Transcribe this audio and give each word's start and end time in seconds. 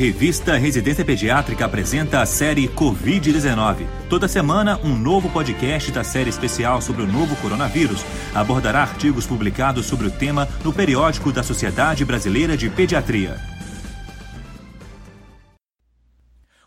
Revista 0.00 0.56
Residência 0.56 1.04
Pediátrica 1.04 1.66
apresenta 1.66 2.22
a 2.22 2.24
série 2.24 2.66
Covid-19. 2.68 3.86
Toda 4.08 4.26
semana, 4.26 4.80
um 4.82 4.96
novo 4.96 5.28
podcast 5.28 5.92
da 5.92 6.02
série 6.02 6.30
especial 6.30 6.80
sobre 6.80 7.02
o 7.02 7.06
novo 7.06 7.36
coronavírus 7.36 8.02
abordará 8.34 8.80
artigos 8.80 9.26
publicados 9.26 9.84
sobre 9.84 10.06
o 10.06 10.10
tema 10.10 10.48
no 10.64 10.72
periódico 10.72 11.30
da 11.30 11.42
Sociedade 11.42 12.02
Brasileira 12.02 12.56
de 12.56 12.70
Pediatria. 12.70 13.36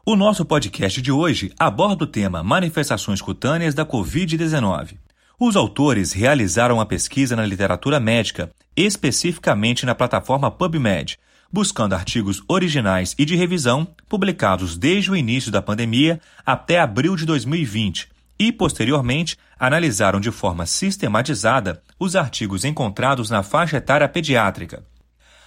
O 0.06 0.16
nosso 0.16 0.46
podcast 0.46 1.02
de 1.02 1.12
hoje 1.12 1.52
aborda 1.58 2.04
o 2.04 2.08
tema 2.08 2.44
Manifestações 2.44 3.20
cutâneas 3.20 3.74
da 3.74 3.84
Covid-19. 3.84 4.94
Os 5.40 5.56
autores 5.56 6.12
realizaram 6.12 6.76
uma 6.76 6.86
pesquisa 6.86 7.36
na 7.36 7.48
literatura 7.48 8.00
médica, 8.00 8.52
especificamente 8.78 9.88
na 9.88 9.96
plataforma 9.96 10.52
PubMed 10.52 11.18
buscando 11.54 11.94
artigos 11.94 12.42
originais 12.48 13.14
e 13.16 13.24
de 13.24 13.36
revisão 13.36 13.88
publicados 14.09 14.76
desde 14.76 15.12
o 15.12 15.16
início 15.16 15.52
da 15.52 15.62
pandemia 15.62 16.20
até 16.44 16.80
abril 16.80 17.16
de 17.16 17.27
2020 17.27 18.10
e, 18.40 18.52
posteriormente, 18.52 19.38
analisaram 19.60 20.20
de 20.20 20.32
forma 20.32 20.66
sistematizada 20.66 21.84
os 22.00 22.16
artigos 22.16 22.66
encontrados 22.66 23.30
na 23.30 23.44
faixa 23.44 23.77
etária 23.77 24.10
pediátrica. 24.10 24.84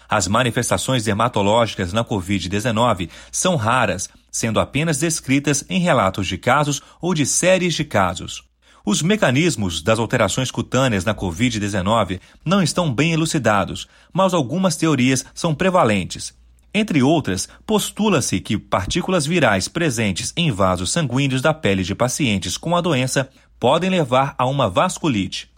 As 0.08 0.28
manifestações 0.28 1.02
dermatológicas 1.02 1.92
na 1.92 2.04
Covid-19 2.04 3.10
são 3.32 3.56
raras, 3.56 4.08
sendo 4.30 4.60
apenas 4.60 4.98
descritas 4.98 5.64
em 5.68 5.80
relatos 5.80 6.28
de 6.28 6.38
casos 6.38 6.80
ou 7.00 7.12
de 7.12 7.26
séries 7.26 7.74
de 7.74 7.84
casos. 7.84 8.44
Os 8.88 9.02
mecanismos 9.02 9.82
das 9.82 9.98
alterações 9.98 10.48
cutâneas 10.48 11.04
na 11.04 11.12
Covid-19 11.12 12.20
não 12.44 12.62
estão 12.62 12.94
bem 12.94 13.12
elucidados, 13.12 13.88
mas 14.12 14.32
algumas 14.32 14.76
teorias 14.76 15.26
são 15.34 15.52
prevalentes. 15.52 16.32
Entre 16.72 17.02
outras, 17.02 17.48
postula-se 17.66 18.38
que 18.38 18.56
partículas 18.56 19.26
virais 19.26 19.66
presentes 19.66 20.32
em 20.36 20.52
vasos 20.52 20.92
sanguíneos 20.92 21.42
da 21.42 21.52
pele 21.52 21.82
de 21.82 21.96
pacientes 21.96 22.56
com 22.56 22.76
a 22.76 22.80
doença 22.80 23.28
podem 23.58 23.90
levar 23.90 24.36
a 24.38 24.46
uma 24.46 24.70
vasculite. 24.70 25.50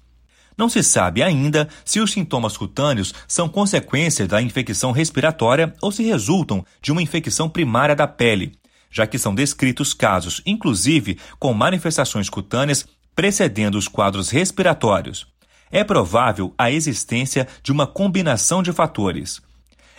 Não 0.56 0.70
se 0.70 0.82
sabe 0.82 1.22
ainda 1.22 1.68
se 1.84 2.00
os 2.00 2.10
sintomas 2.10 2.56
cutâneos 2.56 3.12
são 3.28 3.46
consequência 3.46 4.26
da 4.26 4.40
infecção 4.40 4.90
respiratória 4.90 5.74
ou 5.82 5.92
se 5.92 6.02
resultam 6.02 6.64
de 6.80 6.90
uma 6.90 7.02
infecção 7.02 7.46
primária 7.46 7.94
da 7.94 8.08
pele, 8.08 8.52
já 8.90 9.06
que 9.06 9.18
são 9.18 9.34
descritos 9.34 9.92
casos, 9.92 10.40
inclusive, 10.46 11.18
com 11.38 11.52
manifestações 11.52 12.30
cutâneas 12.30 12.86
precedendo 13.18 13.76
os 13.76 13.88
quadros 13.88 14.30
respiratórios. 14.30 15.26
É 15.72 15.82
provável 15.82 16.54
a 16.56 16.70
existência 16.70 17.48
de 17.64 17.72
uma 17.72 17.84
combinação 17.84 18.62
de 18.62 18.72
fatores. 18.72 19.42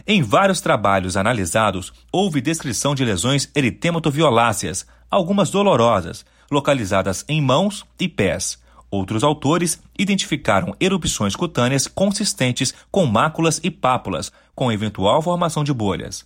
Em 0.08 0.22
vários 0.24 0.62
trabalhos 0.62 1.18
analisados, 1.18 1.92
houve 2.14 2.40
descrição 2.40 2.96
de 2.96 3.04
lesões 3.04 3.52
eritematoviolaceas, 3.54 4.86
algumas 5.12 5.50
dolorosas, 5.50 6.26
localizadas 6.50 7.26
em 7.28 7.42
mãos 7.42 7.86
e 8.00 8.08
pés. 8.08 8.58
Outros 8.90 9.22
autores 9.22 9.82
identificaram 9.98 10.74
erupções 10.80 11.36
cutâneas 11.36 11.88
consistentes 11.88 12.74
com 12.90 13.06
máculas 13.06 13.60
e 13.62 13.70
pápulas, 13.70 14.32
com 14.56 14.72
eventual 14.72 15.22
formação 15.22 15.62
de 15.62 15.74
bolhas. 15.74 16.26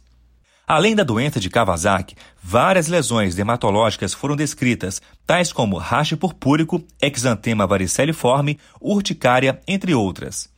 Além 0.65 0.95
da 0.95 1.03
doença 1.03 1.41
de 1.41 1.49
Kawasaki, 1.49 2.15
várias 2.41 2.87
lesões 2.87 3.35
dermatológicas 3.35 4.13
foram 4.13 4.35
descritas, 4.35 5.01
tais 5.27 5.51
como 5.51 5.77
rache 5.77 6.15
purpúrico, 6.15 6.81
exantema 7.01 7.67
variceliforme, 7.67 8.57
urticária, 8.79 9.59
entre 9.67 9.93
outras. 9.93 10.53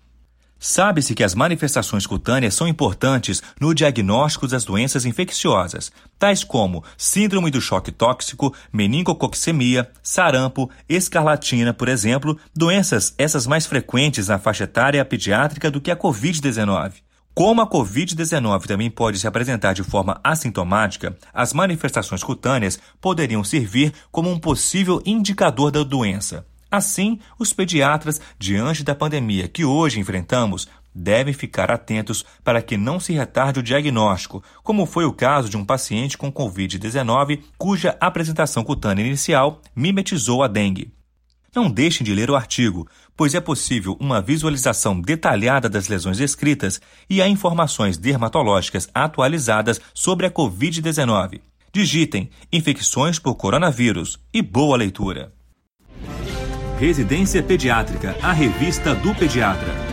Sabe-se 0.59 1.13
que 1.13 1.23
as 1.23 1.35
manifestações 1.35 2.07
cutâneas 2.07 2.53
são 2.53 2.67
importantes 2.67 3.41
no 3.59 3.73
diagnóstico 3.73 4.47
das 4.47 4.63
doenças 4.63 5.05
infecciosas, 5.05 5.91
tais 6.17 6.43
como 6.43 6.83
síndrome 6.97 7.51
do 7.51 7.59
choque 7.59 7.91
tóxico, 7.91 8.53
meningococcemia, 8.71 9.89
sarampo, 10.01 10.69
escarlatina, 10.87 11.73
por 11.73 11.89
exemplo, 11.89 12.39
doenças 12.55 13.13
essas 13.17 13.45
mais 13.45 13.65
frequentes 13.65 14.27
na 14.27 14.39
faixa 14.39 14.63
etária 14.63 15.03
pediátrica 15.03 15.69
do 15.69 15.81
que 15.81 15.91
a 15.91 15.95
Covid-19. 15.95 17.04
Como 17.35 17.59
a 17.59 17.67
Covid-19 17.67 18.65
também 18.65 18.89
pode 18.89 19.19
se 19.19 19.27
apresentar 19.27 19.73
de 19.73 19.83
forma 19.83 20.21
assintomática, 20.23 21.17
as 21.33 21.51
manifestações 21.51 22.23
cutâneas 22.23 22.79
poderiam 23.01 23.43
servir 23.43 23.91
como 24.09 24.31
um 24.31 24.39
possível 24.39 25.01
indicador 25.05 25.69
da 25.69 25.83
doença. 25.83 26.47
Assim, 26.71 27.19
os 27.37 27.51
pediatras, 27.51 28.21
diante 28.39 28.85
da 28.85 28.95
pandemia 28.95 29.49
que 29.49 29.65
hoje 29.65 29.99
enfrentamos, 29.99 30.69
devem 30.95 31.33
ficar 31.33 31.69
atentos 31.69 32.23
para 32.41 32.61
que 32.61 32.77
não 32.77 33.01
se 33.01 33.11
retarde 33.11 33.59
o 33.59 33.63
diagnóstico, 33.63 34.41
como 34.63 34.85
foi 34.85 35.03
o 35.03 35.11
caso 35.11 35.49
de 35.49 35.57
um 35.57 35.65
paciente 35.65 36.17
com 36.17 36.31
Covid-19 36.31 37.41
cuja 37.57 37.97
apresentação 37.99 38.63
cutânea 38.63 39.05
inicial 39.05 39.59
mimetizou 39.75 40.41
a 40.41 40.47
dengue. 40.47 40.93
Não 41.55 41.71
deixem 41.71 42.03
de 42.03 42.13
ler 42.13 42.29
o 42.29 42.35
artigo, 42.35 42.85
pois 43.15 43.33
é 43.33 43.39
possível 43.39 43.95
uma 43.97 44.21
visualização 44.21 44.99
detalhada 44.99 45.69
das 45.69 45.87
lesões 45.87 46.17
descritas 46.17 46.81
e 47.09 47.21
há 47.21 47.29
informações 47.29 47.97
dermatológicas 47.97 48.89
atualizadas 48.93 49.79
sobre 49.93 50.25
a 50.25 50.31
Covid-19. 50.31 51.39
Digitem 51.71 52.29
infecções 52.51 53.19
por 53.19 53.35
coronavírus 53.35 54.19
e 54.33 54.41
boa 54.41 54.75
leitura. 54.75 55.31
Residência 56.77 57.41
Pediátrica, 57.41 58.17
a 58.21 58.33
revista 58.33 58.93
do 58.93 59.15
pediatra. 59.15 59.84